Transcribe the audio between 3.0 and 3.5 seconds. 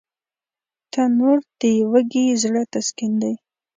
دی